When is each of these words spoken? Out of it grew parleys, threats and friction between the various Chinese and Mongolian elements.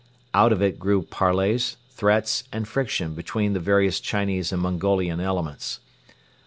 Out 0.33 0.51
of 0.51 0.63
it 0.63 0.79
grew 0.79 1.03
parleys, 1.03 1.77
threats 1.91 2.45
and 2.51 2.67
friction 2.67 3.13
between 3.13 3.53
the 3.53 3.59
various 3.59 3.99
Chinese 3.99 4.51
and 4.51 4.59
Mongolian 4.59 5.19
elements. 5.19 5.79